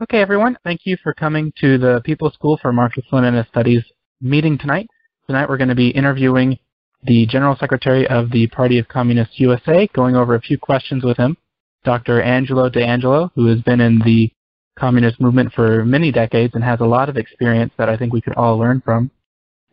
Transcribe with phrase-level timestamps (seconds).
[0.00, 0.56] Okay, everyone.
[0.62, 3.82] Thank you for coming to the People's School for Marxist-Leninist Studies
[4.20, 4.86] meeting tonight.
[5.26, 6.56] Tonight we're going to be interviewing
[7.02, 11.16] the General Secretary of the Party of Communists USA, going over a few questions with
[11.16, 11.36] him,
[11.82, 12.22] Dr.
[12.22, 14.30] Angelo D'Angelo, who has been in the
[14.78, 18.20] communist movement for many decades and has a lot of experience that I think we
[18.20, 19.10] could all learn from.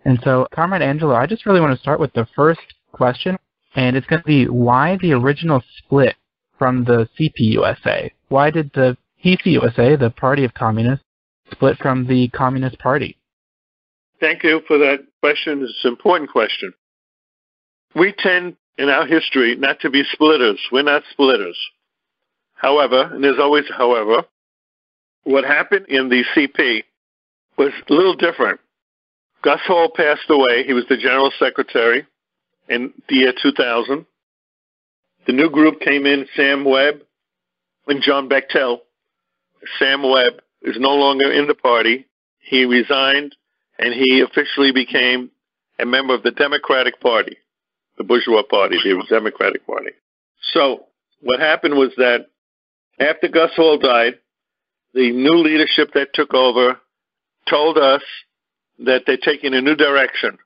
[0.06, 2.62] And so, Comrade Angelo, I just really want to start with the first
[2.94, 3.38] question,
[3.76, 6.16] and it's going to be why the original split
[6.58, 8.10] from the CPUSA?
[8.30, 11.04] Why did the PCUSA, the Party of Communists,
[11.52, 13.18] split from the Communist Party?
[14.20, 15.64] Thank you for that question.
[15.64, 16.74] It's an important question.
[17.96, 20.60] We tend in our history not to be splitters.
[20.72, 21.58] We're not splitters.
[22.54, 24.24] However, and there's always however,
[25.24, 26.84] what happened in the CP
[27.58, 28.60] was a little different.
[29.44, 30.64] Gus Hall passed away.
[30.66, 32.06] He was the general secretary
[32.70, 34.06] in the year 2000.
[35.26, 37.02] The new group came in, Sam Webb
[37.88, 38.80] and John Bachtell.
[39.80, 42.06] Sam Webb is no longer in the party.
[42.40, 43.36] He resigned
[43.78, 45.32] and he officially became
[45.80, 47.38] a member of the Democratic Party,
[47.98, 49.92] the bourgeois party, the Democratic Party.
[50.54, 50.86] So
[51.22, 52.28] what happened was that
[53.00, 54.20] after Gus Hall died,
[54.94, 56.80] the new leadership that took over
[57.50, 58.02] told us
[58.80, 60.38] that they're taking a new direction.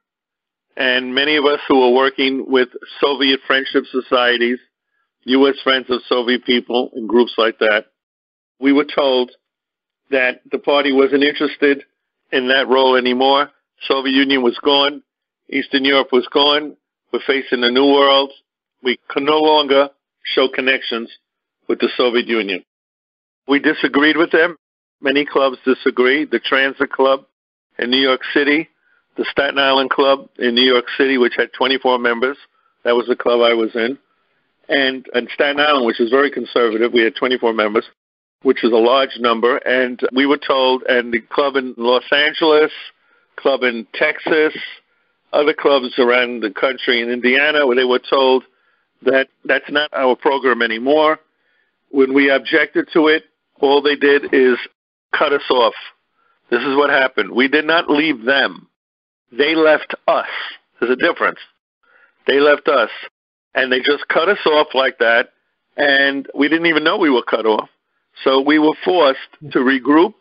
[0.76, 2.70] And many of us who were working with
[3.02, 4.60] Soviet friendship societies,
[5.26, 5.56] U.S.
[5.64, 7.86] Friends of Soviet People, and groups like that,
[8.60, 9.32] we were told
[10.12, 11.84] that the party wasn't interested
[12.32, 13.50] in that role anymore.
[13.82, 15.04] Soviet Union was gone.
[15.50, 16.76] Eastern Europe was gone.
[17.12, 18.32] We're facing a new world.
[18.84, 19.90] We can no longer
[20.24, 21.10] show connections
[21.68, 22.64] with the Soviet Union.
[23.48, 24.58] We disagreed with them.
[25.02, 26.32] Many clubs disagreed.
[26.32, 27.26] The Transit Club
[27.78, 28.68] in New York City,
[29.18, 32.38] the Staten Island Club in New York City, which had 24 members.
[32.84, 33.98] That was the club I was in.
[34.68, 37.86] And, and Staten Island, which is very conservative, we had 24 members
[38.42, 39.58] which is a large number.
[39.58, 42.72] And we were told, and the club in Los Angeles,
[43.36, 44.54] club in Texas,
[45.34, 48.44] other clubs around the country in Indiana, where they were told
[49.04, 51.20] that that's not our program anymore.
[51.92, 53.24] When we objected to it,
[53.60, 54.58] all they did is
[55.18, 55.74] cut us off.
[56.50, 57.32] This is what happened.
[57.32, 58.68] We did not leave them.
[59.32, 60.28] They left us.
[60.80, 61.40] There's a difference.
[62.26, 62.90] They left us.
[63.54, 65.30] And they just cut us off like that.
[65.78, 67.70] And we didn't even know we were cut off.
[68.24, 69.20] So we were forced
[69.52, 70.14] to regroup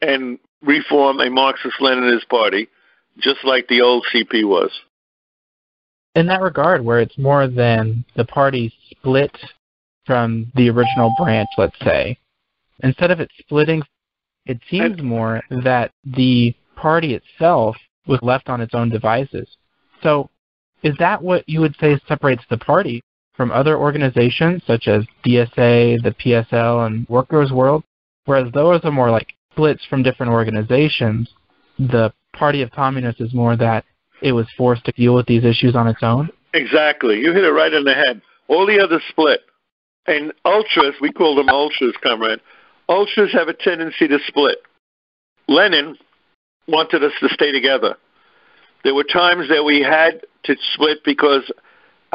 [0.00, 2.68] and reform a Marxist-Leninist party,
[3.18, 4.70] just like the old CP was.
[6.14, 9.36] In that regard, where it's more than the party split
[10.06, 12.16] from the original branch, let's say,
[12.82, 13.82] instead of it splitting,
[14.46, 17.76] it seems more that the party itself
[18.06, 19.48] was left on its own devices.
[20.02, 20.30] So
[20.82, 23.02] is that what you would say separates the party
[23.36, 27.84] from other organizations such as DSA, the PSL, and Workers World,
[28.24, 31.28] whereas those are more like splits from different organizations.
[31.78, 33.84] The Party of Communists is more that
[34.22, 36.30] it was forced to deal with these issues on its own.
[36.54, 37.18] Exactly.
[37.18, 38.22] You hit it right in the head.
[38.48, 39.40] All the others split.
[40.06, 42.40] And ultras, we call them ultras, comrade.
[42.88, 44.58] Ultras have a tendency to split.
[45.48, 45.96] Lenin
[46.68, 47.96] wanted us to stay together.
[48.84, 51.50] There were times that we had to split because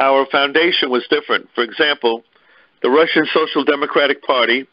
[0.02, 1.48] our foundation was different.
[1.54, 2.24] For example,
[2.82, 4.66] the Russian Social Democratic Party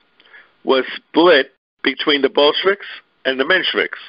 [0.64, 1.52] was split
[1.84, 2.88] between the Bolsheviks
[3.26, 4.02] and the Mensheviks.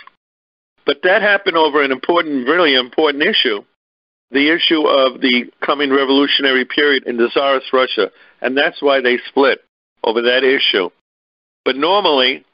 [0.87, 3.61] But that happened over an important, really important issue,
[4.31, 8.11] the issue of the coming revolutionary period in the Tsarist Russia.
[8.41, 9.59] And that's why they split
[10.03, 10.89] over that issue.
[11.67, 12.47] But normally,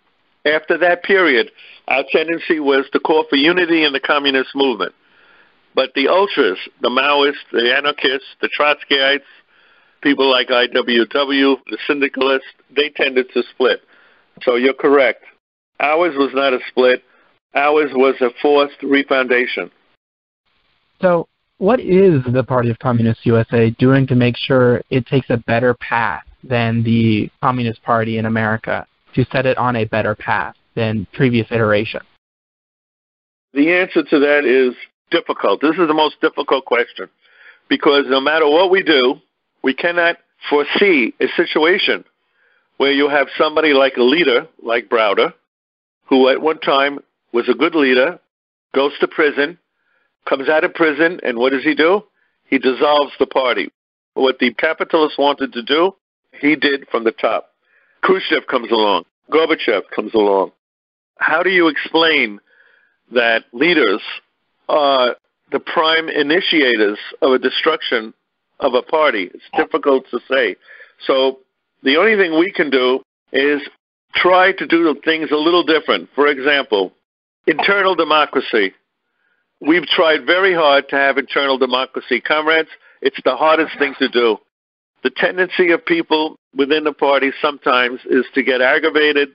[0.45, 1.53] after that period,
[1.87, 4.93] our tendency was to call for unity in the communist movement.
[5.77, 9.29] But the ultras, the Maoists, the anarchists, the Trotskyites,
[10.03, 13.83] people like IWW, the syndicalists, they tended to split.
[14.43, 15.25] So you're correct.
[15.79, 17.05] Ours was not a split.
[17.55, 19.71] Ours was a forced refoundation.
[21.03, 21.29] So
[21.59, 25.75] what is the Party of Communists USA doing to make sure it takes a better
[25.75, 31.07] path than the Communist Party in America, to set it on a better path than
[31.13, 32.05] previous iterations?
[33.53, 34.75] The answer to that is
[35.11, 35.61] difficult.
[35.61, 37.09] This is the most difficult question
[37.69, 39.17] because no matter what we do,
[39.63, 40.17] we cannot
[40.49, 42.05] foresee a situation
[42.77, 45.33] where you have somebody like a leader, like Browder,
[46.09, 46.99] who at one time
[47.33, 48.19] was a good leader,
[48.75, 49.59] goes to prison,
[50.29, 52.03] comes out of prison, and what does he do?
[52.45, 53.71] He dissolves the party.
[54.15, 55.93] What the capitalists wanted to do,
[56.41, 57.51] he did from the top.
[58.03, 59.05] Khrushchev comes along.
[59.31, 60.53] Gorbachev comes along.
[61.19, 62.41] How do you explain
[63.13, 64.01] that leaders
[64.69, 65.17] are
[65.53, 68.13] the prime initiators of a destruction
[68.61, 69.31] of a party.
[69.33, 70.57] It's difficult to say.
[71.07, 71.41] So
[71.83, 73.01] the only thing we can do
[73.33, 73.61] is
[74.15, 76.09] try to do things a little different.
[76.15, 76.93] For example,
[77.47, 78.73] internal democracy.
[79.61, 82.21] We've tried very hard to have internal democracy.
[82.21, 82.69] Comrades,
[83.01, 84.39] it's the hardest thing to do.
[85.03, 89.29] The tendency of people within the party sometimes is to get aggravated,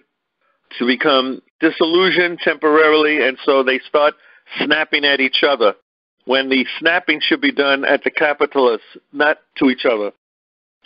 [0.78, 4.16] to become disillusioned temporarily, and so they start
[4.60, 5.76] snapping at each other
[6.26, 10.12] when the snapping should be done at the capitalists, not to each other.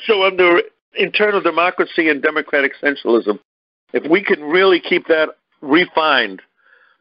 [0.05, 0.61] So, under
[0.97, 3.39] internal democracy and democratic centralism,
[3.93, 5.29] if we can really keep that
[5.61, 6.41] refined,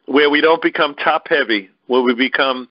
[0.06, 2.68] where we don't become top heavy, where we become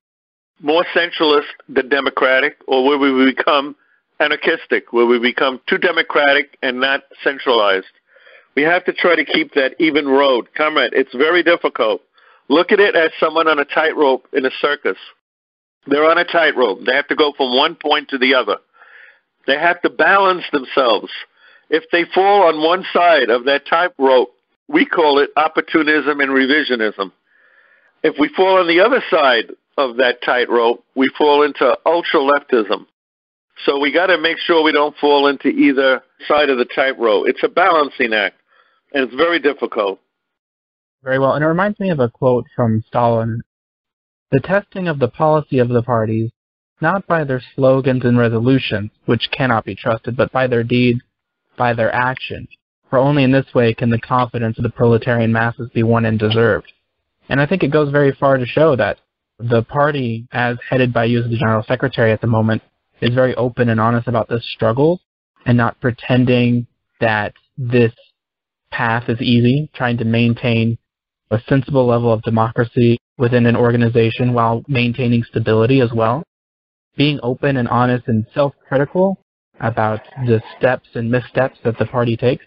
[0.61, 3.75] more centralist than democratic, or where we become
[4.19, 7.85] anarchistic, where we become too democratic and not centralized.
[8.55, 10.47] We have to try to keep that even road.
[10.55, 12.01] Comrade, it's very difficult.
[12.49, 14.97] Look at it as someone on a tightrope in a circus.
[15.87, 16.79] They're on a tightrope.
[16.85, 18.57] They have to go from one point to the other.
[19.47, 21.11] They have to balance themselves.
[21.69, 24.29] If they fall on one side of that tightrope,
[24.67, 27.11] we call it opportunism and revisionism.
[28.03, 32.85] If we fall on the other side of that tightrope, we fall into ultra leftism.
[33.65, 37.27] So we got to make sure we don't fall into either side of the tightrope.
[37.27, 38.35] It's a balancing act,
[38.93, 39.99] and it's very difficult.
[41.03, 41.33] Very well.
[41.33, 43.41] And it reminds me of a quote from Stalin
[44.31, 46.31] the testing of the policy of the parties,
[46.81, 51.01] not by their slogans and resolutions, which cannot be trusted, but by their deeds,
[51.55, 52.47] by their actions.
[52.89, 56.17] For only in this way can the confidence of the proletarian masses be won and
[56.17, 56.71] deserved.
[57.29, 58.99] And I think it goes very far to show that
[59.37, 62.63] the party, as headed by you as the General Secretary at the moment,
[63.01, 64.99] is very open and honest about this struggle
[65.45, 66.65] and not pretending
[66.99, 67.93] that this
[68.71, 70.77] path is easy, trying to maintain
[71.33, 76.23] a sensible level of democracy within an organization while maintaining stability as well.
[76.95, 79.19] Being open and honest and self-critical
[79.59, 82.45] about the steps and missteps that the party takes,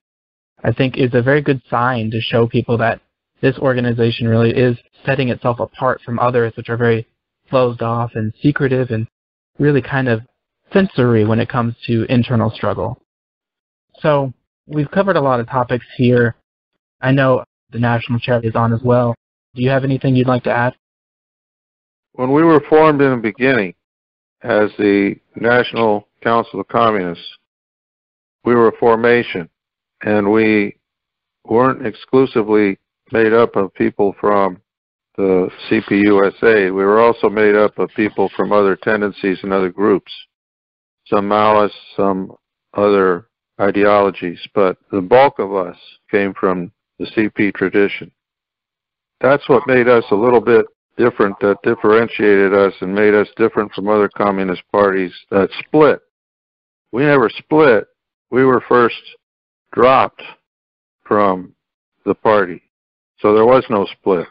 [0.63, 3.01] I think is a very good sign to show people that
[3.41, 7.07] this organization really is setting itself apart from others which are very
[7.51, 9.07] closed off and secretive and
[9.59, 10.21] really kind of
[10.73, 12.99] sensory when it comes to internal struggle.
[14.01, 14.33] So
[14.67, 16.37] we've covered a lot of topics here.
[17.01, 17.45] I know
[17.77, 19.15] the national chair is on as well.
[19.55, 20.75] Do you have anything you'd like to add?
[22.13, 23.75] When we were formed in the beginning
[24.43, 27.37] as the National Council of Communists,
[28.45, 29.51] we were a formation,
[30.03, 30.79] and we
[31.45, 32.79] weren't exclusively
[33.13, 34.63] made up of people from
[35.17, 36.75] the CPUSA.
[36.75, 40.13] We were also made up of people from other tendencies and other groups,
[41.07, 42.33] some Maoists, some
[42.75, 43.29] other
[43.61, 45.77] ideologies, but the bulk of us
[46.11, 48.11] came from the CP tradition
[49.21, 50.67] that's what made us a little bit
[50.97, 56.01] different, that differentiated us and made us different from other communist parties that split.
[56.93, 57.87] We never split.
[58.31, 58.97] We were first
[59.73, 60.23] dropped
[61.05, 61.55] from
[62.05, 62.63] the party.
[63.21, 64.27] So there was no split.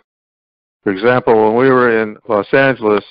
[0.84, 3.04] For example, when we were in Los Angeles,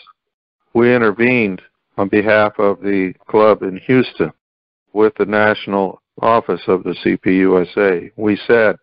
[0.74, 1.60] we intervened
[1.96, 4.32] on behalf of the club in Houston
[4.92, 8.12] with the national office of the CPUSA.
[8.16, 8.76] We said,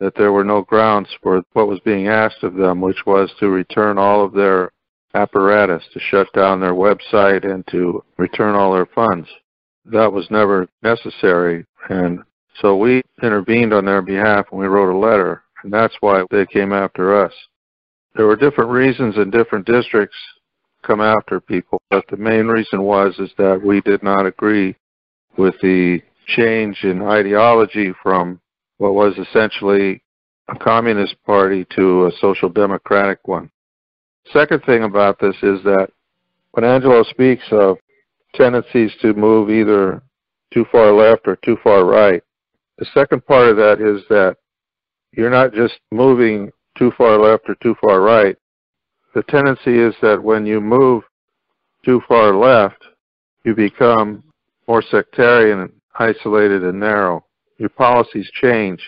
[0.00, 3.48] that there were no grounds for what was being asked of them, which was to
[3.48, 4.70] return all of their
[5.14, 9.28] apparatus, to shut down their website, and to return all their funds.
[9.84, 12.20] That was never necessary, and
[12.60, 16.46] so we intervened on their behalf and we wrote a letter, and that's why they
[16.46, 17.32] came after us.
[18.14, 20.16] There were different reasons in different districts
[20.82, 24.76] come after people, but the main reason was is that we did not agree
[25.36, 28.40] with the change in ideology from
[28.78, 30.02] what was essentially
[30.48, 33.50] a communist party to a social democratic one.
[34.32, 35.88] Second thing about this is that
[36.52, 37.76] when Angelo speaks of
[38.34, 40.02] tendencies to move either
[40.52, 42.22] too far left or too far right,
[42.78, 44.36] the second part of that is that
[45.12, 48.36] you're not just moving too far left or too far right.
[49.14, 51.02] The tendency is that when you move
[51.84, 52.82] too far left,
[53.44, 54.22] you become
[54.66, 57.24] more sectarian, isolated, and narrow
[57.58, 58.80] your policies change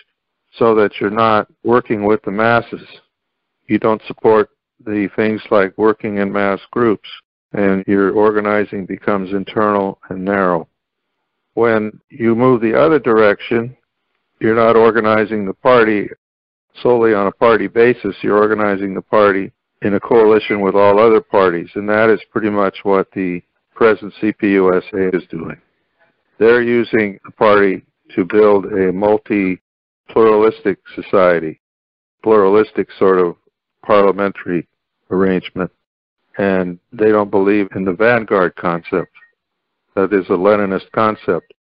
[0.57, 2.85] so that you're not working with the masses.
[3.67, 4.49] You don't support
[4.85, 7.07] the things like working in mass groups,
[7.53, 10.67] and your organizing becomes internal and narrow.
[11.53, 13.77] When you move the other direction,
[14.39, 16.09] you're not organizing the party
[16.81, 19.51] solely on a party basis, you're organizing the party
[19.81, 23.41] in a coalition with all other parties, and that is pretty much what the
[23.75, 25.57] present CPUSA is doing.
[26.39, 27.83] They're using the party
[28.15, 31.61] to build a multi-pluralistic society,
[32.23, 33.35] pluralistic sort of
[33.85, 34.67] parliamentary
[35.09, 35.71] arrangement.
[36.37, 39.11] And they don't believe in the vanguard concept.
[39.95, 41.53] That is a Leninist concept.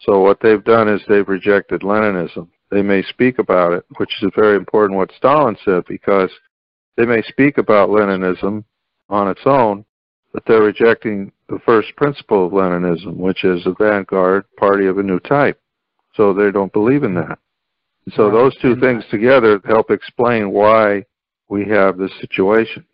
[0.00, 2.48] So what they've done is they've rejected Leninism.
[2.70, 6.30] they may speak about it, which is very important what Stalin said, because
[6.96, 8.64] they may speak about Leninism
[9.08, 9.84] on its own,
[10.32, 15.02] but they're rejecting the first principle of Leninism, which is a vanguard party of a
[15.02, 15.60] new type.
[16.16, 17.38] So they don't believe in that.
[18.14, 21.04] So those two things together help explain why
[21.48, 22.84] we have this situation.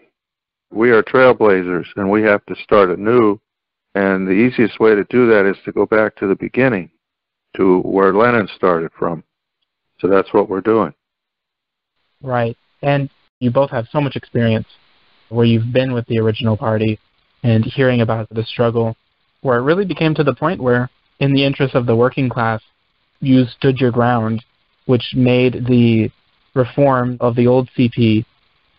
[0.71, 3.39] We are trailblazers and we have to start anew.
[3.95, 6.91] And the easiest way to do that is to go back to the beginning,
[7.57, 9.23] to where Lenin started from.
[10.01, 10.95] So that's what we're doing.
[12.23, 12.57] Right.
[12.81, 14.67] And you both have so much experience
[15.29, 16.99] where you've been with the original party
[17.43, 18.97] and hearing about the struggle
[19.43, 20.89] where it really became to the point where,
[21.19, 22.63] in the interest of the working class,
[23.23, 24.45] you stood your ground,
[24.87, 26.11] which made the
[26.55, 28.27] reform of the old CP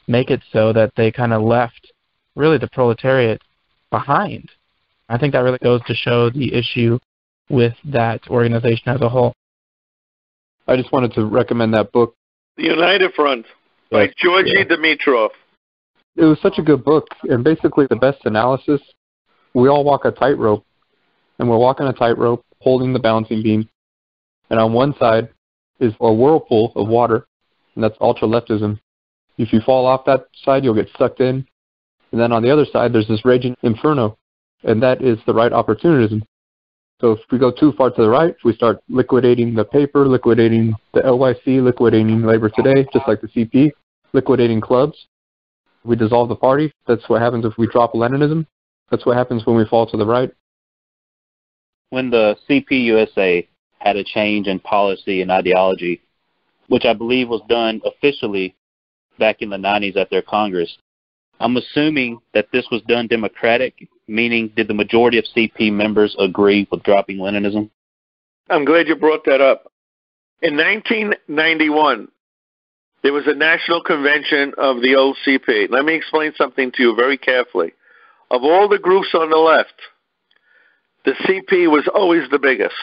[0.07, 1.91] make it so that they kind of left
[2.35, 3.41] really the proletariat
[3.89, 4.49] behind.
[5.09, 6.99] I think that really goes to show the issue
[7.49, 9.33] with that organization as a whole.
[10.67, 12.15] I just wanted to recommend that book.
[12.57, 13.45] The United Front
[13.91, 14.63] by Yes, Georgy yeah.
[14.63, 15.29] Dimitrov.
[16.15, 18.81] It was such a good book, and basically the best analysis.
[19.53, 20.65] We all walk a tightrope,
[21.39, 23.67] and we're walking a tightrope, holding the balancing beam,
[24.49, 25.29] and on one side
[25.79, 27.27] is a whirlpool of water,
[27.75, 28.79] and that's ultra leftism.
[29.37, 31.45] If you fall off that side, you'll get sucked in,
[32.11, 34.17] and then on the other side there's this raging inferno,
[34.63, 36.23] and that is the right opportunism.
[37.01, 40.73] So if we go too far to the right, we start liquidating the paper, liquidating
[40.93, 43.71] the LYC, liquidating Labor Today, just like the CP,
[44.13, 45.07] liquidating clubs.
[45.83, 46.71] We dissolve the party.
[46.87, 48.45] That's what happens if we drop Leninism.
[48.89, 50.31] That's what happens when we fall to the right.
[51.89, 53.47] when the CPUSA
[53.83, 56.01] had a change in policy and ideology,
[56.67, 58.55] which I believe was done officially
[59.19, 60.77] back in the 90s at their Congress,
[61.39, 66.67] I'm assuming that this was done democratic, meaning did the majority of CP members agree
[66.71, 67.69] with dropping Leninism?
[68.49, 69.71] I'm glad you brought that up.
[70.41, 72.07] In 1991,
[73.01, 75.69] there was a national convention of the old CP.
[75.69, 77.73] Let me explain something to you very carefully.
[78.31, 79.73] Of all the groups on the left,
[81.03, 82.75] the CP was always the biggest.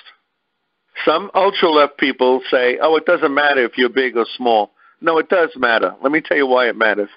[1.04, 4.72] Some ultra left people say, oh, it doesn't matter if you're big or small.
[5.00, 5.94] No, it does matter.
[6.02, 7.08] Let me tell you why it matters.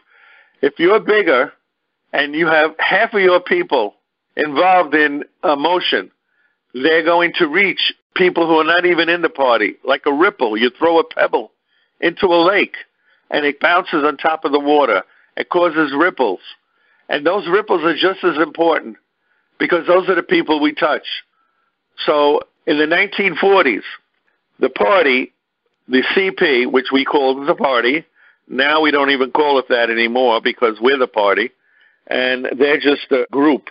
[0.61, 1.51] If you're bigger
[2.13, 3.95] and you have half of your people
[4.37, 6.11] involved in a motion,
[6.73, 10.57] they're going to reach people who are not even in the party, like a ripple.
[10.57, 11.51] You throw a pebble
[11.99, 12.75] into a lake
[13.29, 15.03] and it bounces on top of the water.
[15.35, 16.39] It causes ripples.
[17.09, 18.97] And those ripples are just as important
[19.59, 21.05] because those are the people we touch.
[22.05, 23.84] So in the 1940s,
[24.60, 25.34] the party,
[25.88, 28.05] the CP, which we called the party,
[28.48, 31.51] now we don't even call it that anymore because we're the party,
[32.08, 33.70] and they're just a group.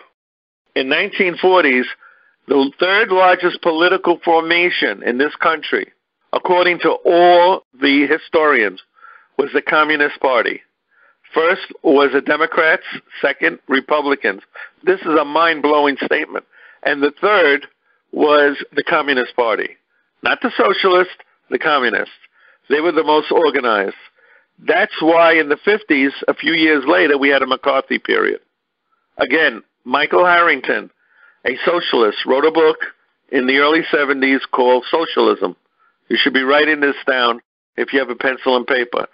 [0.74, 1.84] In 1940s,
[2.48, 5.92] the third largest political formation in this country,
[6.32, 8.80] according to all the historians,
[9.38, 10.60] was the Communist Party.
[11.34, 12.82] First was the Democrats,
[13.20, 14.42] second, Republicans.
[14.84, 16.44] This is a mind blowing statement.
[16.82, 17.66] And the third
[18.12, 19.70] was the Communist Party.
[20.22, 21.14] Not the Socialists,
[21.50, 22.14] the Communists.
[22.68, 23.96] They were the most organized.
[24.58, 28.40] That's why in the 50s, a few years later, we had a McCarthy period.
[29.18, 30.90] Again, Michael Harrington,
[31.44, 32.78] a socialist, wrote a book
[33.30, 35.56] in the early 70s called Socialism.
[36.08, 37.40] You should be writing this down
[37.76, 39.06] if you have a pencil and paper.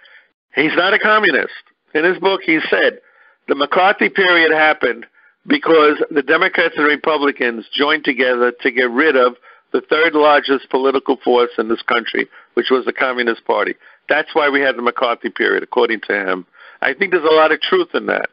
[0.54, 1.52] He's not a communist.
[1.94, 3.00] In his book, he said
[3.46, 5.06] the McCarthy period happened
[5.46, 9.36] because the Democrats and Republicans joined together to get rid of
[9.72, 13.74] the third largest political force in this country, which was the Communist Party.
[14.08, 16.46] That's why we had the McCarthy period, according to him.
[16.80, 18.30] I think there's a lot of truth in that.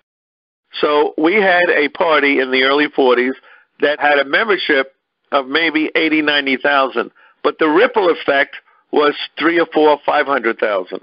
[0.80, 3.34] So we had a party in the early 40s
[3.82, 4.94] that had a membership
[5.32, 7.12] of maybe 80, 90,000,
[7.44, 8.56] but the ripple effect
[8.92, 11.00] was three or four, 500,000.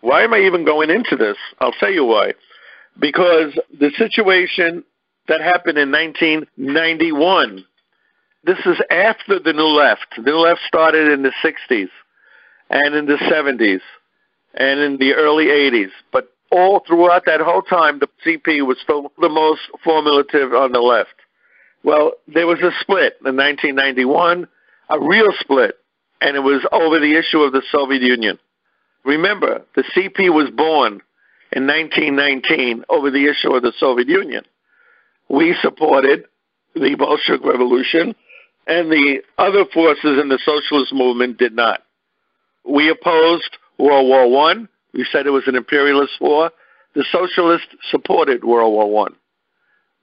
[0.00, 1.36] Why am I even going into this?
[1.60, 2.34] I'll tell you why.
[2.98, 4.84] Because the situation
[5.28, 7.64] that happened in 1991,
[8.44, 10.06] this is after the New Left.
[10.16, 11.88] The New Left started in the 60s
[12.70, 13.80] and in the 70s
[14.54, 15.90] and in the early 80s.
[16.12, 20.80] But all throughout that whole time, the CP was still the most formulative on the
[20.80, 21.14] left.
[21.82, 24.48] Well, there was a split in 1991,
[24.90, 25.76] a real split,
[26.20, 28.38] and it was over the issue of the Soviet Union.
[29.04, 31.00] Remember, the CP was born
[31.52, 34.44] in 1919 over the issue of the Soviet Union.
[35.28, 36.24] We supported
[36.74, 38.14] the Bolshevik Revolution,
[38.66, 41.82] and the other forces in the socialist movement did not.
[42.64, 44.68] We opposed World War One.
[44.92, 46.50] We said it was an imperialist war.
[46.94, 49.14] The socialists supported World War One.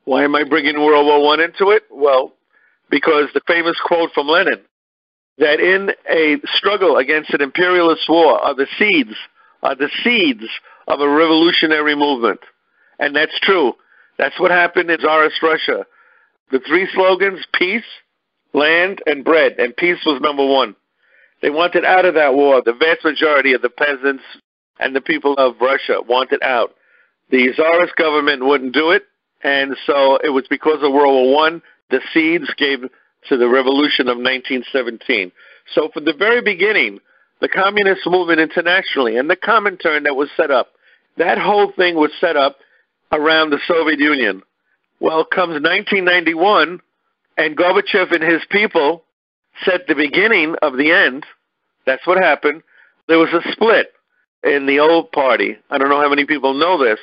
[0.06, 1.84] Why am I bringing World War One into it?
[1.92, 2.34] Well,
[2.90, 4.62] because the famous quote from Lenin,
[5.38, 9.16] that in a struggle against an imperialist war are the seeds,
[9.64, 10.44] are the seeds
[10.88, 12.40] of a revolutionary movement.
[13.00, 13.74] And that's true.
[14.18, 15.86] That's what happened in Tsarist Russia.
[16.52, 17.84] The three slogans, peace,
[18.54, 19.54] land, and bread.
[19.58, 20.76] And peace was number one.
[21.42, 22.62] They wanted out of that war.
[22.64, 24.24] The vast majority of the peasants
[24.80, 26.76] and the people of Russia wanted out.
[27.32, 29.04] The Tsarist government wouldn't do it,
[29.44, 31.62] and so it was because of World War One.
[31.90, 32.80] The seeds gave
[33.30, 35.32] to the revolution of 1917.
[35.74, 37.00] So from the very beginning,
[37.42, 40.70] the communist movement internationally and the Comintern that was set up,
[41.18, 42.58] that whole thing was set up
[43.14, 44.42] around the Soviet Union.
[45.00, 46.82] Well, comes 1991,
[47.38, 49.04] and Gorbachev and his people
[49.64, 51.26] set the beginning of the end.
[51.86, 52.64] That's what happened.
[53.08, 53.94] There was a split
[54.44, 55.58] in the old party.
[55.70, 57.00] I don't know how many people know this,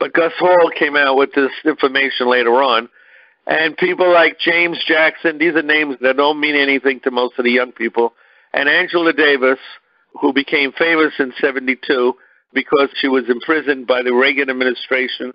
[0.00, 2.88] but Gus Hall came out with this information later on.
[3.46, 7.44] And people like James Jackson, these are names that don't mean anything to most of
[7.44, 8.14] the young people.
[8.52, 9.58] And Angela Davis,
[10.20, 12.14] who became famous in 72
[12.52, 15.32] because she was imprisoned by the Reagan administration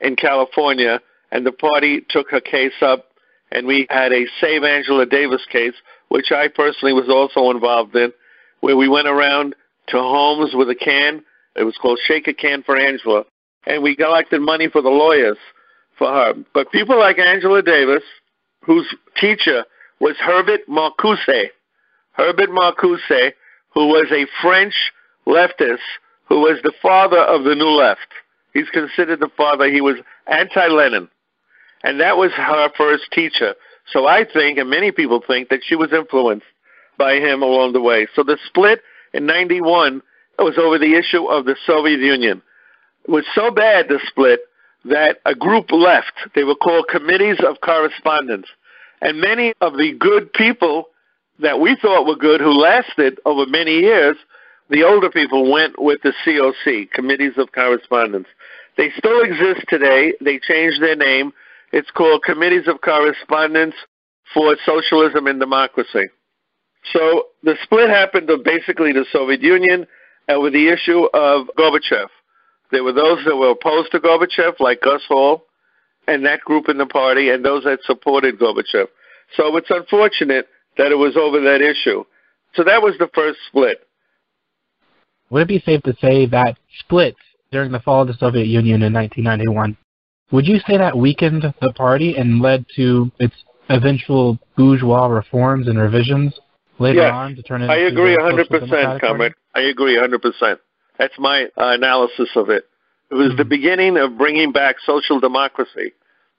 [0.00, 3.06] in California, and the party took her case up,
[3.50, 5.74] and we had a Save Angela Davis case,
[6.08, 8.12] which I personally was also involved in,
[8.60, 9.54] where we went around
[9.88, 11.22] to homes with a can.
[11.56, 13.24] It was called Shake a Can for Angela,
[13.66, 15.38] and we collected money for the lawyers
[15.98, 16.34] for her.
[16.52, 18.02] But people like Angela Davis,
[18.64, 19.64] whose teacher
[20.00, 21.50] was Herbert Marcuse,
[22.12, 23.32] Herbert Marcuse,
[23.74, 24.74] who was a French
[25.26, 25.78] leftist,
[26.28, 28.08] who was the father of the New Left.
[28.52, 29.70] He's considered the father.
[29.70, 31.08] He was anti-Lenin.
[31.82, 33.54] And that was her first teacher.
[33.92, 36.46] So I think, and many people think, that she was influenced
[36.96, 38.06] by him along the way.
[38.14, 38.80] So the split
[39.12, 40.00] in 91
[40.38, 42.42] was over the issue of the Soviet Union.
[43.06, 44.40] It was so bad, the split,
[44.86, 46.12] that a group left.
[46.34, 48.46] They were called committees of correspondence.
[49.00, 50.88] And many of the good people
[51.40, 54.16] that we thought were good, who lasted over many years,
[54.70, 58.28] the older people went with the COC, Committees of Correspondence.
[58.76, 60.14] They still exist today.
[60.20, 61.32] They changed their name.
[61.72, 63.74] It's called Committees of Correspondence
[64.32, 66.06] for Socialism and Democracy.
[66.92, 69.86] So the split happened of basically the Soviet Union
[70.28, 72.08] and with the issue of Gorbachev.
[72.70, 75.44] There were those that were opposed to Gorbachev, like Gus Hall,
[76.08, 78.86] and that group in the party, and those that supported Gorbachev.
[79.36, 82.04] So it's unfortunate that it was over that issue.
[82.54, 83.78] So that was the first split.
[85.30, 87.16] Would it be safe to say that split
[87.50, 89.76] during the fall of the Soviet Union in 1991,
[90.32, 93.34] would you say that weakened the party and led to its
[93.68, 96.38] eventual bourgeois reforms and revisions
[96.78, 99.32] later yes, on to turn it I agree 100%, Comet.
[99.54, 100.58] I agree 100%.
[100.98, 102.64] That's my uh, analysis of it.
[103.10, 103.38] It was mm-hmm.
[103.38, 105.92] the beginning of bringing back social democracy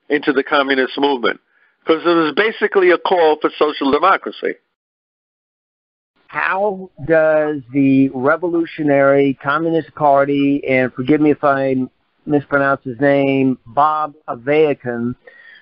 [0.10, 1.40] into the communist movement
[1.80, 4.56] because it was basically a call for social democracy.
[6.28, 11.76] How does the Revolutionary Communist Party, and forgive me if I
[12.26, 15.16] mispronounce his name, Bob Avakian,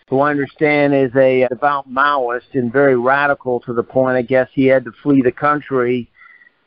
[0.09, 4.47] who I understand is a devout Maoist and very radical to the point I guess
[4.53, 6.09] he had to flee the country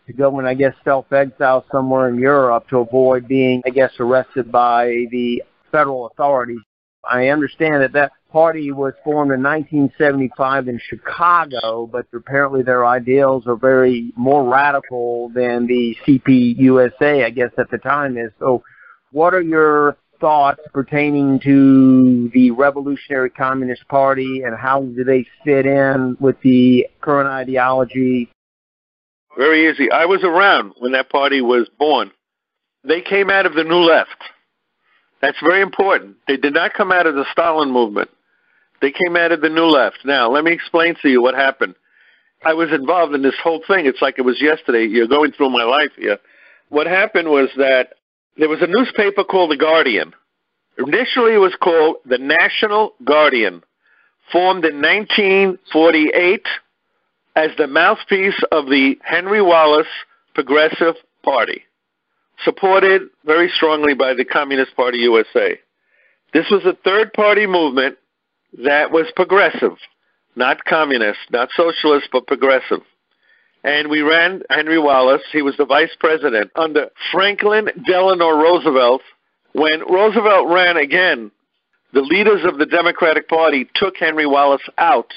[0.06, 4.52] to go and I guess self-exile somewhere in Europe to avoid being, I guess, arrested
[4.52, 6.60] by the federal authorities.
[7.08, 13.44] I understand that that party was formed in 1975 in Chicago, but apparently their ideals
[13.46, 18.30] are very more radical than the CPUSA, I guess, at the time is.
[18.38, 18.62] So,
[19.10, 25.64] what are your thoughts pertaining to the Revolutionary Communist Party and how do they fit
[25.64, 28.30] in with the current ideology
[29.38, 29.90] very easy.
[29.90, 32.10] I was around when that party was born.
[32.84, 34.16] They came out of the New Left.
[35.20, 36.16] That's very important.
[36.26, 38.08] They did not come out of the Stalin movement.
[38.80, 39.98] They came out of the New Left.
[40.04, 41.74] Now, let me explain to you what happened.
[42.44, 43.86] I was involved in this whole thing.
[43.86, 44.86] It's like it was yesterday.
[44.86, 46.18] You're going through my life here.
[46.68, 47.94] What happened was that
[48.36, 50.12] there was a newspaper called The Guardian.
[50.78, 53.62] Initially, it was called The National Guardian,
[54.30, 56.46] formed in 1948
[57.34, 59.86] as the mouthpiece of the Henry Wallace
[60.34, 61.62] Progressive Party,
[62.44, 65.58] supported very strongly by the Communist Party USA.
[66.34, 67.96] This was a third party movement
[68.64, 69.76] that was progressive,
[70.34, 72.80] not communist, not socialist, but progressive.
[73.64, 75.22] And we ran Henry Wallace.
[75.32, 79.02] He was the vice president under Franklin Delano Roosevelt.
[79.52, 81.30] When Roosevelt ran again,
[81.92, 85.12] the leaders of the Democratic Party took Henry Wallace out.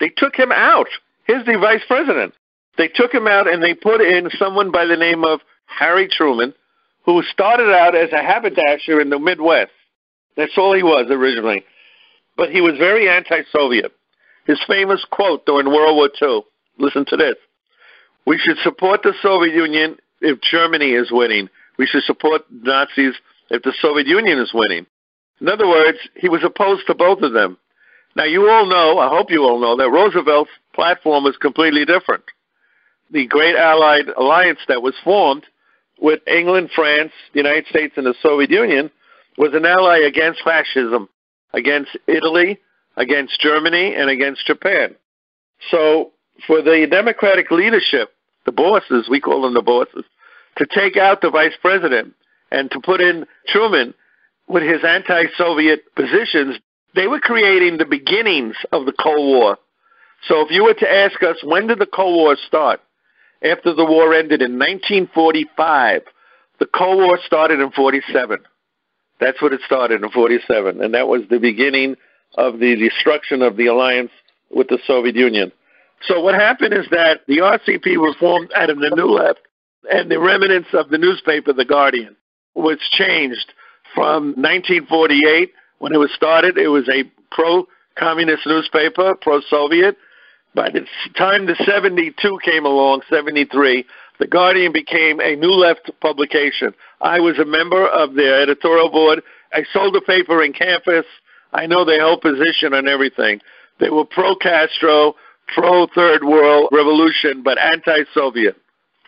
[0.00, 0.88] They took him out.
[1.26, 2.34] He's the vice president.
[2.76, 6.54] They took him out and they put in someone by the name of Harry Truman,
[7.04, 9.72] who started out as a haberdasher in the Midwest.
[10.36, 11.64] That's all he was originally.
[12.36, 13.92] But he was very anti Soviet.
[14.46, 16.42] His famous quote during World War II
[16.78, 17.36] listen to this.
[18.26, 21.48] We should support the Soviet Union if Germany is winning.
[21.78, 23.14] We should support Nazis
[23.50, 24.86] if the Soviet Union is winning.
[25.40, 27.58] In other words, he was opposed to both of them.
[28.14, 32.24] Now, you all know, I hope you all know, that Roosevelt's platform was completely different.
[33.10, 35.44] The great Allied alliance that was formed
[36.00, 38.90] with England, France, the United States, and the Soviet Union
[39.38, 41.08] was an ally against fascism,
[41.52, 42.58] against Italy,
[42.96, 44.94] against Germany, and against Japan.
[45.70, 46.12] So,
[46.46, 48.10] for the Democratic leadership,
[48.44, 50.04] the bosses, we call them the bosses,
[50.58, 52.14] to take out the vice president
[52.50, 53.94] and to put in Truman
[54.48, 56.56] with his anti Soviet positions,
[56.94, 59.58] they were creating the beginnings of the Cold War.
[60.28, 62.80] So if you were to ask us, when did the Cold War start?
[63.42, 66.02] After the war ended in 1945.
[66.60, 68.38] The Cold War started in 47.
[69.22, 70.82] That's what it started in 47.
[70.82, 71.96] And that was the beginning
[72.36, 74.10] of the destruction of the alliance
[74.50, 75.52] with the Soviet Union.
[76.08, 79.40] So what happened is that the RCP was formed out of the New Left,
[79.90, 82.16] and the remnants of the newspaper, The Guardian,
[82.54, 83.52] was changed
[83.94, 86.58] from 1948 when it was started.
[86.58, 89.96] It was a pro-communist newspaper, pro-Soviet.
[90.54, 93.84] By the time the 72 came along, 73,
[94.22, 96.72] The Guardian became a New Left publication.
[97.00, 99.20] I was a member of their editorial board.
[99.52, 101.04] I sold the paper in campus.
[101.52, 103.40] I know their whole position on everything.
[103.80, 105.16] They were pro-Castro,
[105.52, 108.54] pro-Third World Revolution, but anti-Soviet,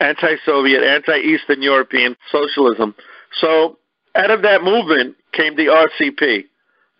[0.00, 2.96] anti-Soviet, anti-Eastern European socialism.
[3.34, 3.78] So
[4.16, 6.46] out of that movement came the RCP.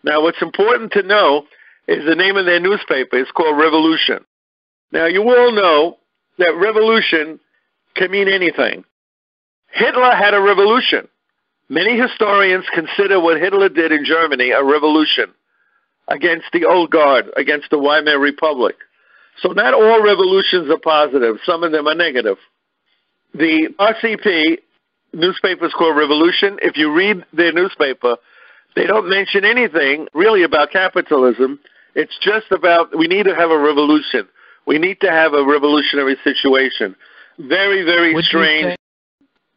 [0.05, 1.47] Now, what's important to know
[1.89, 4.23] is the name of their newspaper is called Revolution.
[4.93, 5.97] Now, you all know
[6.37, 7.41] that revolution
[7.95, 8.83] can mean anything.
[9.71, 11.07] Hitler had a revolution.
[11.69, 15.33] Many historians consider what Hitler did in Germany a revolution
[16.07, 18.75] against the old guard, against the Weimar Republic.
[19.41, 21.37] So not all revolutions are positive.
[21.45, 22.37] Some of them are negative.
[23.33, 24.59] The RCP
[25.13, 26.57] newspaper is called Revolution.
[26.61, 28.17] If you read their newspaper,
[28.75, 31.59] they don't mention anything really about capitalism.
[31.95, 34.27] It's just about we need to have a revolution.
[34.67, 36.95] We need to have a revolutionary situation.
[37.37, 38.65] Very, very would strange.
[38.65, 38.75] You say,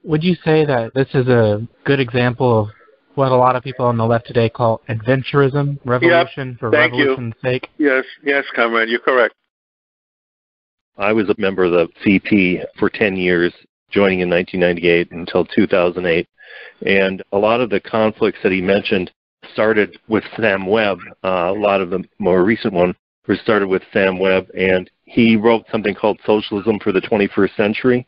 [0.05, 2.69] would you say that this is a good example of
[3.15, 6.61] what a lot of people on the left today call adventurism, revolution yep.
[6.61, 7.51] for Thank revolution's you.
[7.51, 7.69] sake?
[7.79, 9.35] Yes, yes, comrade, you're correct.
[10.97, 13.53] I was a member of the CP for 10 years,
[13.91, 16.29] joining in 1998 until 2008.
[16.87, 19.11] And a lot of the conflicts that he mentioned
[19.53, 20.99] started with Sam Webb.
[21.25, 22.95] Uh, a lot of the more recent one
[23.27, 28.07] was started with Sam Webb, and he wrote something called Socialism for the 21st Century,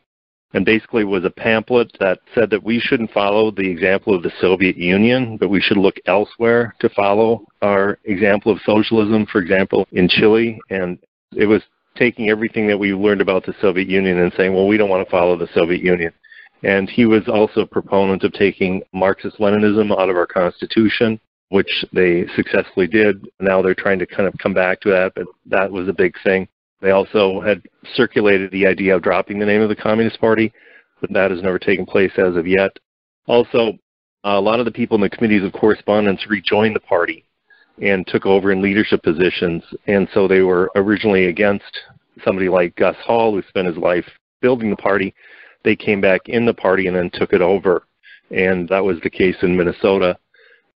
[0.53, 4.31] and basically was a pamphlet that said that we shouldn't follow the example of the
[4.39, 9.87] Soviet Union, but we should look elsewhere to follow our example of socialism, for example,
[9.93, 10.59] in Chile.
[10.69, 10.99] And
[11.35, 11.63] it was
[11.95, 15.03] taking everything that we learned about the Soviet Union and saying, well, we don't want
[15.05, 16.13] to follow the Soviet Union.
[16.63, 21.83] And he was also a proponent of taking Marxist Leninism out of our Constitution, which
[21.93, 23.25] they successfully did.
[23.39, 26.13] Now they're trying to kind of come back to that, but that was a big
[26.23, 26.47] thing.
[26.81, 27.61] They also had
[27.93, 30.51] circulated the idea of dropping the name of the Communist Party,
[30.99, 32.71] but that has never taken place as of yet.
[33.27, 33.77] Also,
[34.23, 37.23] a lot of the people in the committees of correspondence rejoined the party
[37.81, 39.63] and took over in leadership positions.
[39.87, 41.79] And so they were originally against
[42.23, 44.05] somebody like Gus Hall, who spent his life
[44.41, 45.13] building the party.
[45.63, 47.87] They came back in the party and then took it over.
[48.31, 50.17] And that was the case in Minnesota,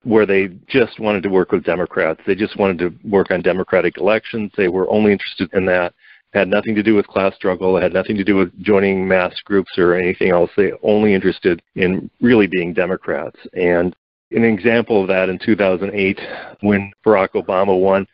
[0.03, 2.21] where they just wanted to work with Democrats.
[2.25, 4.51] They just wanted to work on Democratic elections.
[4.57, 5.93] They were only interested in that.
[6.33, 7.77] It had nothing to do with class struggle.
[7.77, 10.49] It had nothing to do with joining mass groups or anything else.
[10.57, 13.37] They only interested in really being Democrats.
[13.53, 13.95] And
[14.31, 16.19] an example of that in 2008
[16.61, 18.07] when Barack Obama won.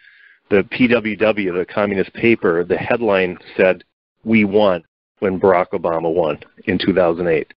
[0.50, 3.84] The PWW, the communist paper, the headline said,
[4.24, 4.84] We won
[5.20, 7.54] when Barack Obama won in 2008.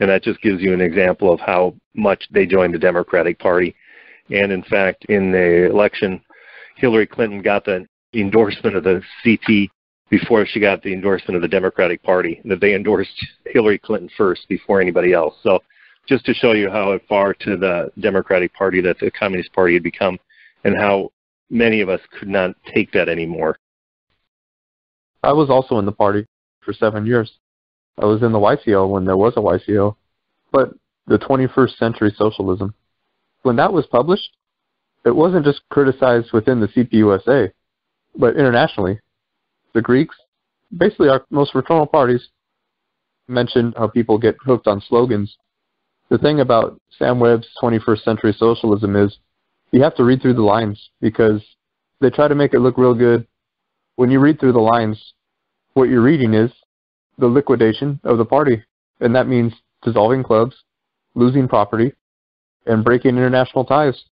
[0.00, 3.74] And that just gives you an example of how much they joined the Democratic Party.
[4.30, 6.20] And in fact, in the election,
[6.76, 9.68] Hillary Clinton got the endorsement of the CP
[10.10, 12.40] before she got the endorsement of the Democratic Party.
[12.44, 13.10] That they endorsed
[13.46, 15.34] Hillary Clinton first before anybody else.
[15.42, 15.60] So
[16.08, 19.82] just to show you how far to the Democratic Party that the Communist Party had
[19.82, 20.18] become
[20.64, 21.10] and how
[21.50, 23.58] many of us could not take that anymore.
[25.22, 26.26] I was also in the party
[26.60, 27.32] for seven years.
[28.00, 29.96] I was in the YCO when there was a YCO.
[30.52, 30.72] But
[31.06, 32.74] the 21st Century Socialism,
[33.42, 34.30] when that was published,
[35.04, 37.50] it wasn't just criticized within the CPUSA,
[38.16, 39.00] but internationally.
[39.74, 40.16] The Greeks,
[40.76, 42.28] basically our most fraternal parties,
[43.28, 45.36] mentioned how people get hooked on slogans
[46.08, 49.18] the thing about Sam Webb's 21st Century Socialism is
[49.72, 51.42] you have to read through the lines because
[52.00, 53.26] they try to make it look real good.
[53.96, 55.12] When you read through the lines,
[55.74, 56.50] what you're reading is
[57.18, 58.62] the liquidation of the party,
[59.00, 59.52] and that means
[59.82, 60.56] dissolving clubs,
[61.14, 61.92] losing property,
[62.66, 64.04] and breaking international ties.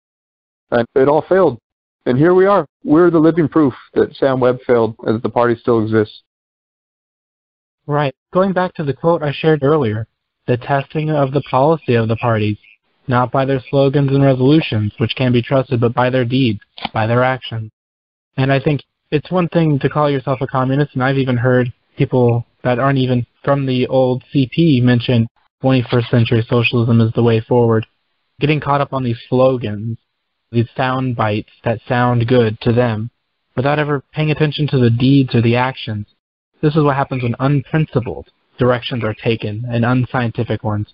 [0.72, 1.60] And it all failed.
[2.06, 2.68] And here we are.
[2.84, 6.22] We're the living proof that Sam Webb failed and that the party still exists.
[7.88, 8.16] Right.
[8.34, 10.08] Going back to the quote I shared earlier,
[10.48, 12.58] the testing of the policy of the parties,
[13.08, 16.60] not by their slogans and resolutions, which can be trusted, but by their deeds,
[16.94, 17.72] by their actions.
[18.38, 21.72] And I think it's one thing to call yourself a communist, and I've even heard
[21.98, 25.28] people that aren't even from the old CP mentioned
[25.64, 27.86] 21st century socialism is the way forward.
[28.42, 29.98] Getting caught up on these slogans,
[30.52, 33.12] these sound bites that sound good to them,
[33.56, 36.08] without ever paying attention to the deeds or the actions.
[36.62, 40.88] This is what happens when unprincipled directions are taken and unscientific ones.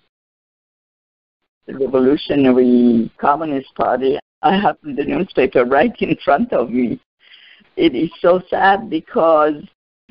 [1.67, 6.99] The Revolutionary Communist Party, I have the newspaper right in front of me.
[7.77, 9.53] It is so sad because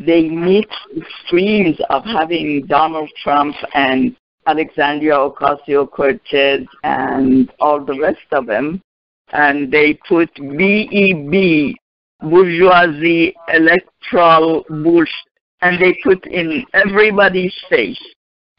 [0.01, 8.47] they meet extremes of having Donald Trump and Alexandria Ocasio-Cortez and all the rest of
[8.47, 8.81] them,
[9.33, 11.75] and they put BEB,
[12.23, 15.15] bourgeoisie electoral bullshit,
[15.61, 18.01] and they put in everybody's face.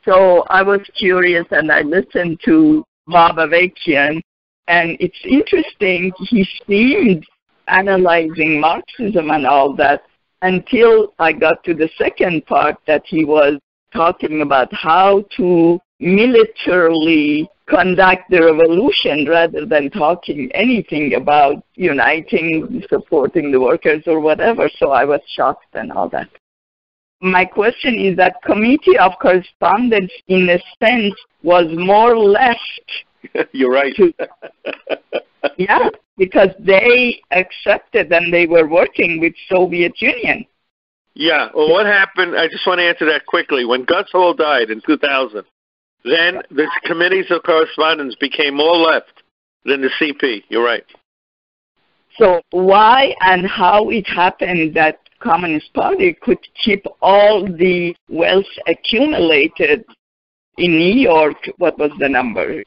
[0.06, 4.22] So I was curious and I listened to Bob Avakian,
[4.68, 6.12] and it's interesting.
[6.20, 7.26] He seemed
[7.68, 10.04] analyzing Marxism and all that
[10.42, 13.60] until I got to the second part that he was
[13.94, 23.52] talking about how to militarily conduct the revolution rather than talking anything about uniting, supporting
[23.52, 24.70] the workers or whatever.
[24.78, 26.28] So I was shocked and all that.
[27.22, 32.60] My question is that committee of correspondence in a sense was more left.
[33.52, 33.96] You're right.
[33.96, 34.12] To,
[35.58, 40.46] yeah, because they accepted and they were working with Soviet Union.
[41.14, 41.50] Yeah.
[41.54, 42.36] Well, what happened?
[42.38, 43.66] I just want to answer that quickly.
[43.66, 45.44] When Gus Hall died in 2000,
[46.04, 49.24] then the committees of correspondence became more left
[49.66, 50.44] than the CP.
[50.50, 50.86] You're right.
[52.18, 59.86] So why and how it happened that Communist Party could keep all the wealth accumulated
[60.58, 61.38] in New York?
[61.58, 62.64] What was the number?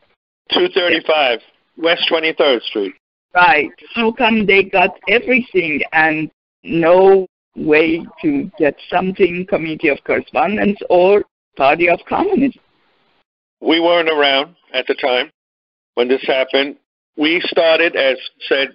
[0.52, 1.40] 235
[1.76, 2.94] West 23rd Street.
[3.34, 3.70] Right.
[3.94, 6.30] How come they got everything and
[6.62, 11.24] no way to get something, Committee of Correspondence or
[11.56, 12.60] Party of Communism?
[13.60, 15.30] We weren't around at the time
[15.94, 16.76] when this happened.
[17.16, 18.16] We started, as
[18.48, 18.68] said,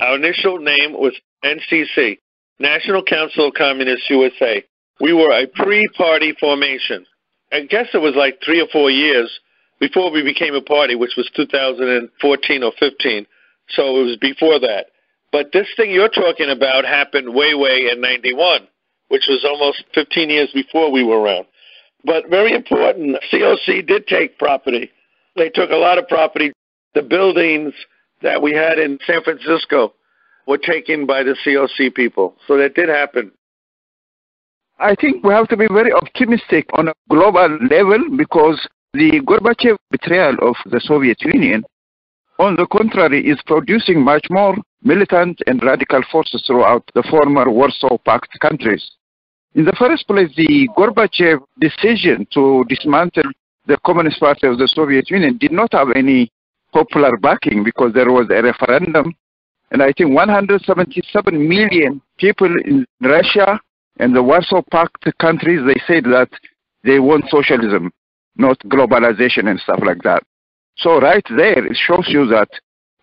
[0.00, 2.18] our initial name was NCC,
[2.58, 4.64] National Council of Communists USA.
[5.00, 7.04] We were a pre-party formation.
[7.52, 9.40] I guess it was like three or four years
[9.80, 13.26] before we became a party, which was 2014 or 15.
[13.70, 14.86] So it was before that.
[15.30, 18.66] But this thing you're talking about happened way, way in 91,
[19.08, 21.46] which was almost 15 years before we were around.
[22.04, 24.90] But very important, COC did take property.
[25.36, 26.52] They took a lot of property.
[26.94, 27.74] The buildings
[28.22, 29.94] that we had in San Francisco
[30.46, 32.36] were taken by the COC people.
[32.46, 33.32] So that did happen.
[34.80, 39.76] I think we have to be very optimistic on a global level because the Gorbachev
[39.90, 41.64] betrayal of the Soviet Union,
[42.38, 47.98] on the contrary, is producing much more militant and radical forces throughout the former Warsaw
[48.04, 48.92] Pact countries.
[49.54, 53.30] In the first place, the Gorbachev decision to dismantle
[53.66, 56.30] the Communist Party of the Soviet Union did not have any
[56.72, 59.14] popular backing because there was a referendum.
[59.70, 63.60] And I think 177 million people in Russia
[63.98, 66.30] and the Warsaw Pact countries, they said that
[66.84, 67.90] they want socialism,
[68.36, 70.22] not globalization and stuff like that.
[70.78, 72.48] So right there, it shows you that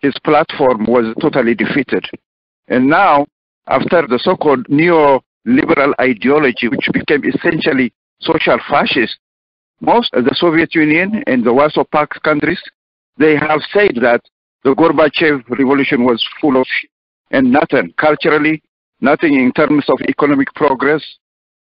[0.00, 2.04] his platform was totally defeated.
[2.68, 3.26] And now,
[3.68, 9.18] after the so-called neoliberal ideology, which became essentially social fascist,
[9.80, 12.60] most of the Soviet Union and the Warsaw Pact countries,
[13.18, 14.22] they have said that
[14.64, 16.66] the Gorbachev revolution was full of
[17.30, 18.62] and nothing culturally,
[19.00, 21.04] nothing in terms of economic progress,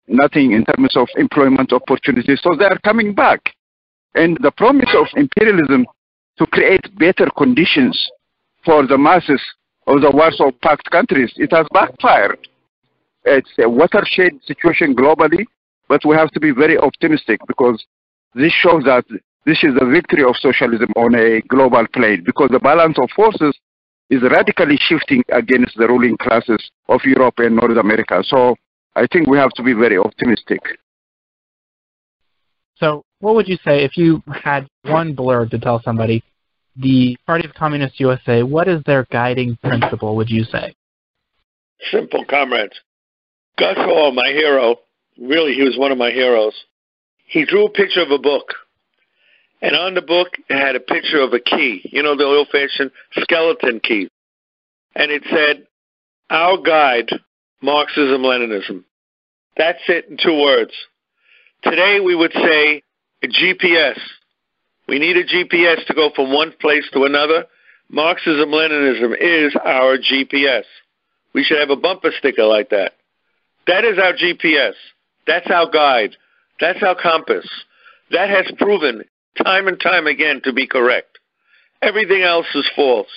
[0.06, 2.40] nothing in terms of employment opportunities.
[2.42, 3.40] So they are coming back.
[4.14, 5.86] And the promise of imperialism
[6.38, 8.10] to create better conditions
[8.64, 9.42] for the masses
[9.86, 12.38] of the Warsaw Pact countries, it has backfired.
[13.24, 15.44] It's a watershed situation globally,
[15.88, 17.84] but we have to be very optimistic because
[18.34, 19.04] this shows that
[19.46, 23.56] this is the victory of socialism on a global plane because the balance of forces
[24.10, 28.22] is radically shifting against the ruling classes of Europe and North America.
[28.26, 28.56] So
[28.96, 30.60] I think we have to be very optimistic.
[32.76, 36.22] So, what would you say if you had one blurb to tell somebody
[36.76, 40.74] the Party of Communist USA, what is their guiding principle, would you say?
[41.90, 42.80] Simple, comrades.
[43.58, 44.76] Gus Hall, oh, my hero,
[45.18, 46.54] really, he was one of my heroes.
[47.26, 48.54] He drew a picture of a book.
[49.62, 52.48] And on the book, it had a picture of a key, you know, the old
[52.48, 54.08] fashioned skeleton key.
[54.94, 55.66] And it said,
[56.28, 57.10] Our guide,
[57.62, 58.84] Marxism Leninism.
[59.56, 60.72] That's it in two words.
[61.64, 62.82] Today we would say
[63.22, 63.98] a GPS.
[64.86, 67.46] We need a GPS to go from one place to another.
[67.88, 70.64] Marxism Leninism is our GPS.
[71.32, 72.92] We should have a bumper sticker like that.
[73.66, 74.74] That is our GPS.
[75.26, 76.16] That's our guide.
[76.60, 77.48] That's our compass.
[78.10, 79.04] That has proven
[79.42, 81.18] time and time again to be correct.
[81.80, 83.08] Everything else is false.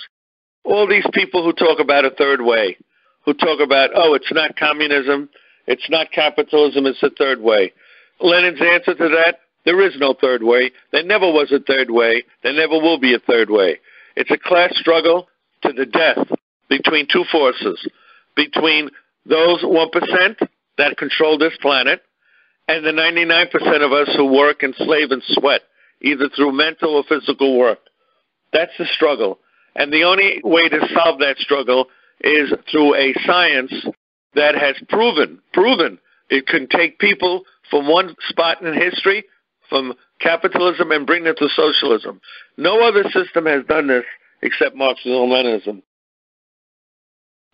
[0.64, 2.78] All these people who talk about a third way,
[3.26, 5.28] who talk about, oh, it's not communism,
[5.66, 7.72] it's not capitalism, it's a third way.
[8.20, 10.72] Lenin's answer to that, there is no third way.
[10.92, 12.24] There never was a third way.
[12.42, 13.78] There never will be a third way.
[14.16, 15.28] It's a class struggle
[15.62, 16.26] to the death
[16.68, 17.86] between two forces,
[18.34, 18.90] between
[19.26, 22.00] those 1% that control this planet
[22.66, 25.62] and the 99% of us who work and slave and sweat,
[26.02, 27.78] either through mental or physical work.
[28.52, 29.38] That's the struggle.
[29.74, 31.86] And the only way to solve that struggle
[32.20, 33.72] is through a science
[34.34, 35.98] that has proven, proven
[36.30, 39.24] it can take people from one spot in history,
[39.68, 42.20] from capitalism, and bring them to socialism.
[42.56, 44.04] No other system has done this
[44.42, 45.82] except Marxism-Leninism.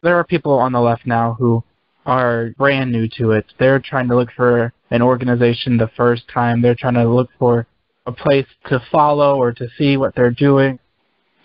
[0.03, 1.65] There are people on the left now who
[2.07, 3.47] are brand new to it.
[3.59, 6.61] They're trying to look for an organization the first time.
[6.61, 7.67] They're trying to look for
[8.07, 10.79] a place to follow or to see what they're doing.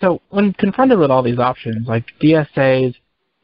[0.00, 2.94] So when confronted with all these options, like DSA's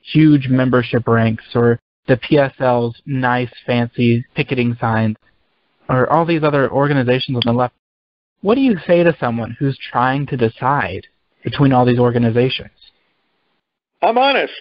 [0.03, 5.17] huge membership ranks or the PSL's nice, fancy picketing signs,
[5.89, 7.75] or all these other organizations on the left,
[8.43, 11.07] what do you say to someone who's trying to decide
[11.43, 12.71] between all these organizations?
[14.03, 14.53] I'm honest.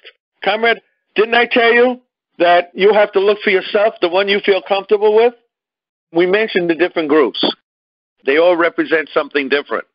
[0.43, 0.81] Comrade,
[1.15, 2.01] didn't I tell you
[2.39, 5.33] that you have to look for yourself, the one you feel comfortable with?
[6.11, 7.43] We mentioned the different groups.
[8.25, 9.85] They all represent something different.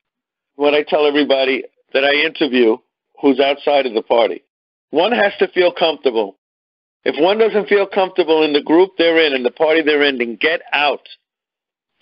[0.57, 2.77] When I tell everybody that I interview
[3.21, 4.43] who's outside of the party,
[4.91, 6.37] one has to feel comfortable.
[7.05, 10.19] If one doesn't feel comfortable in the group they're in and the party they're in,
[10.19, 11.09] then get out.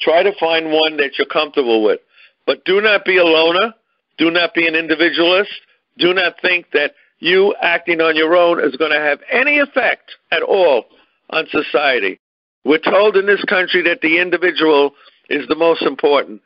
[0.00, 2.00] Try to find one that you're comfortable with.
[2.46, 3.74] But do not be a loner.
[4.16, 5.52] Do not be an individualist.
[5.98, 10.12] Do not think that you acting on your own is going to have any effect
[10.30, 10.84] at all
[11.30, 12.20] on society.
[12.64, 14.92] We're told in this country that the individual
[15.28, 16.40] is the most important.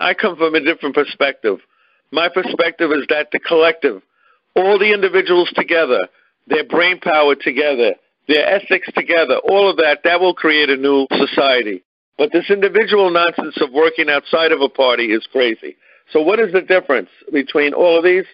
[0.00, 1.58] I come from a different perspective.
[2.10, 4.02] My perspective is that the collective,
[4.56, 6.08] all the individuals together,
[6.48, 7.94] their brain power together,
[8.26, 11.82] their ethics together, all of that, that will create a new society.
[12.16, 15.76] But this individual nonsense of working outside of a party is crazy.
[16.12, 18.24] So what is the difference between all of these?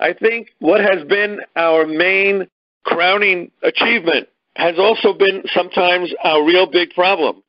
[0.00, 2.48] I think what has been our main
[2.84, 7.42] crowning achievement has also been sometimes our real big problem.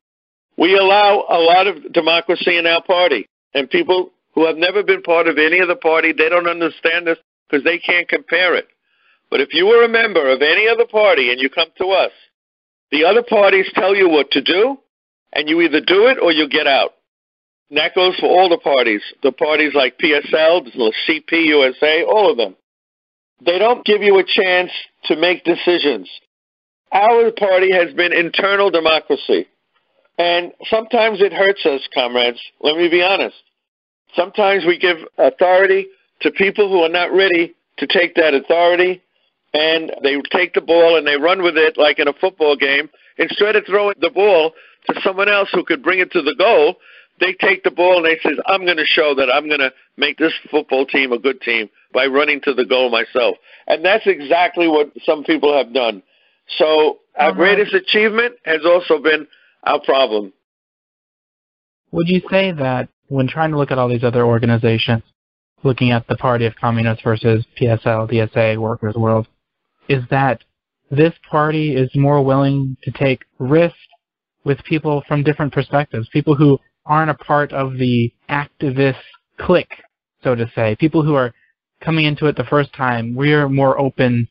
[0.58, 5.02] We allow a lot of democracy in our party, and people who have never been
[5.02, 7.18] part of any other party, they don't understand this
[7.50, 8.68] because they can't compare it.
[9.30, 12.12] But if you are a member of any other party and you come to us,
[12.92, 14.78] the other parties tell you what to do,
[15.32, 16.92] and you either do it or you get out.
[17.70, 19.02] And that goes for all the parties.
[19.22, 22.56] The parties like PSL, the CP, USA, all of them.
[23.46, 24.72] They don't give you a chance
[25.06, 26.10] to make decisions.
[26.92, 29.48] Our party has been internal democracy.
[30.18, 32.42] And sometimes it hurts us, comrades.
[32.60, 33.38] Let me be honest.
[34.16, 35.88] Sometimes we give authority
[36.22, 39.02] to people who are not ready to take that authority,
[39.54, 42.90] and they take the ball and they run with it like in a football game.
[43.18, 44.54] Instead of throwing the ball
[44.88, 46.76] to someone else who could bring it to the goal,
[47.20, 49.74] they take the ball and they say, I'm going to show that I'm going to
[49.98, 53.36] make this football team a good team by running to the goal myself.
[53.68, 56.02] And that's exactly what some people have done.
[56.58, 57.38] So our uh-huh.
[57.38, 59.28] greatest achievement has also been
[59.64, 60.34] our problem.
[61.92, 65.04] Would you say that when trying to look at all these other organizations,
[65.64, 69.28] looking at the Party of Communists versus PSL, DSA, Workers' World,
[69.90, 70.42] is that
[70.92, 73.78] this party is more willing to take risks
[74.46, 78.96] with people from different perspectives, people who aren't a part of the activist
[79.40, 79.84] clique,
[80.24, 81.34] so to say, people who are
[81.82, 84.28] coming into it the first time, we're more open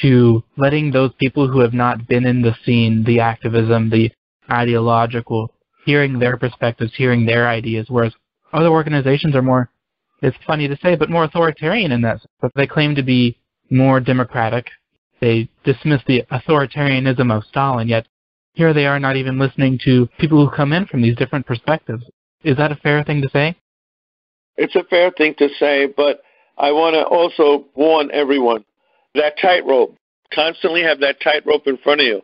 [0.00, 4.10] to letting those people who have not been in the scene, the activism, the
[4.50, 5.52] ideological,
[5.86, 8.12] hearing their perspectives, hearing their ideas, whereas
[8.52, 9.70] other organizations are more,
[10.22, 12.32] it's funny to say, but more authoritarian in that sense.
[12.40, 13.38] But they claim to be
[13.70, 14.66] more democratic.
[15.24, 18.06] They dismiss the authoritarianism of Stalin, yet
[18.52, 22.04] here they are not even listening to people who come in from these different perspectives.
[22.42, 23.56] Is that a fair thing to say?
[24.58, 26.20] It's a fair thing to say, but
[26.58, 28.66] I want to also warn everyone
[29.14, 29.96] that tightrope,
[30.30, 32.20] constantly have that tightrope in front of you.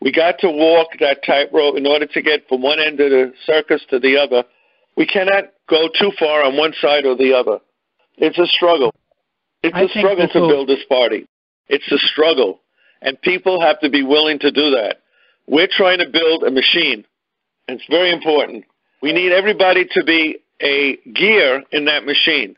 [0.00, 3.32] We got to walk that tightrope in order to get from one end of the
[3.46, 4.42] circus to the other.
[4.96, 7.60] We cannot go too far on one side or the other.
[8.16, 8.92] It's a struggle.
[9.62, 11.28] It's I a struggle to will- build this party.
[11.68, 12.60] It's a struggle.
[13.02, 14.98] And people have to be willing to do that.
[15.46, 17.04] We're trying to build a machine.
[17.68, 18.64] And it's very important.
[19.02, 22.56] We need everybody to be a gear in that machine.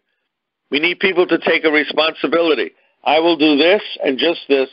[0.71, 2.73] We need people to take a responsibility.
[3.05, 4.69] I will do this and just this.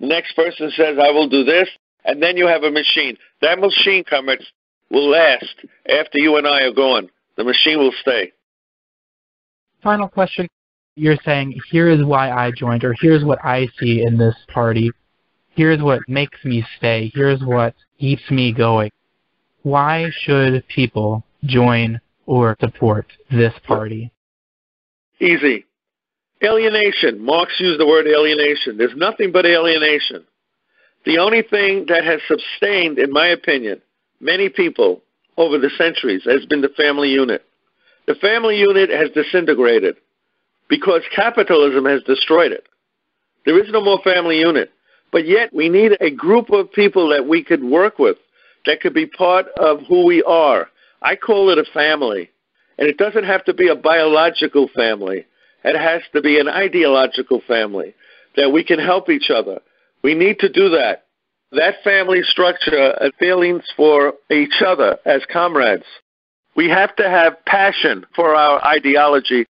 [0.00, 1.68] The next person says, I will do this.
[2.04, 3.16] And then you have a machine.
[3.42, 4.46] That machine, comrades,
[4.90, 5.54] will last
[5.88, 7.10] after you and I are gone.
[7.36, 8.32] The machine will stay.
[9.82, 10.48] Final question.
[10.96, 14.90] You're saying, here is why I joined, or here's what I see in this party.
[15.50, 17.12] Here's what makes me stay.
[17.14, 18.90] Here's what keeps me going.
[19.62, 24.10] Why should people join or support this party?
[25.20, 25.66] Easy.
[26.42, 27.22] Alienation.
[27.22, 28.78] Marx used the word alienation.
[28.78, 30.24] There's nothing but alienation.
[31.04, 33.82] The only thing that has sustained, in my opinion,
[34.20, 35.02] many people
[35.36, 37.44] over the centuries has been the family unit.
[38.06, 39.96] The family unit has disintegrated
[40.68, 42.66] because capitalism has destroyed it.
[43.44, 44.70] There is no more family unit.
[45.12, 48.16] But yet we need a group of people that we could work with
[48.66, 50.68] that could be part of who we are.
[51.00, 52.30] I call it a family.
[52.78, 55.24] And it doesn't have to be a biological family.
[55.64, 57.94] It has to be an ideological family
[58.36, 59.60] that we can help each other.
[60.02, 61.04] We need to do that.
[61.52, 65.86] That family structure and feelings for each other as comrades.
[66.56, 69.46] We have to have passion for our ideology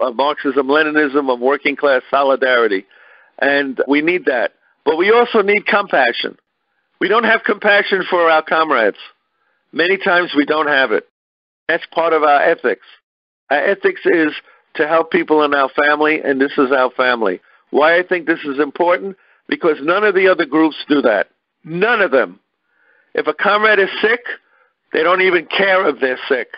[0.00, 2.86] of Marxism, Leninism, of working class solidarity.
[3.40, 4.52] And we need that.
[4.84, 6.36] But we also need compassion.
[7.00, 8.98] We don't have compassion for our comrades.
[9.72, 11.08] Many times we don't have it.
[11.68, 12.86] That's part of our ethics.
[13.50, 14.32] Our ethics is
[14.74, 17.40] to help people in our family, and this is our family.
[17.70, 19.16] Why I think this is important?
[19.48, 21.28] Because none of the other groups do that.
[21.64, 22.40] None of them.
[23.14, 24.20] If a comrade is sick,
[24.92, 26.48] they don't even care if they're sick.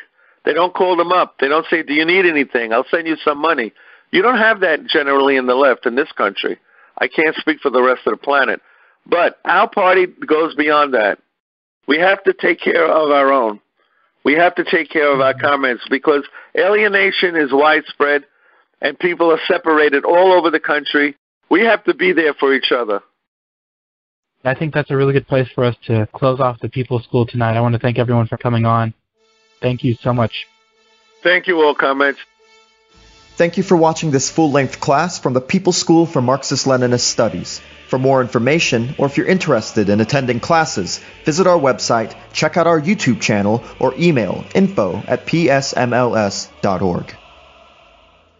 [0.45, 1.37] They don't call them up.
[1.39, 2.73] They don't say, Do you need anything?
[2.73, 3.73] I'll send you some money.
[4.11, 6.59] You don't have that generally in the left in this country.
[6.99, 8.61] I can't speak for the rest of the planet.
[9.07, 11.19] But our party goes beyond that.
[11.89, 13.61] We have to take care of our own.
[14.25, 16.23] We have to take care of our comrades because
[16.57, 18.25] alienation is widespread
[18.81, 21.17] and people are separated all over the country.
[21.51, 23.01] We have to be there for each other.
[24.45, 27.27] I think that's a really good place for us to close off the People's School
[27.27, 27.57] tonight.
[27.57, 28.93] I want to thank everyone for coming on.
[29.63, 30.47] Thank you so much.
[31.23, 32.21] Thank you all, comments.
[33.37, 37.63] Thank you for watching this full-length class from the People's School for Marxist-Leninist Studies.
[37.89, 42.67] For more information, or if you're interested in attending classes, visit our website, check out
[42.67, 47.17] our YouTube channel, or email info at psmls.org.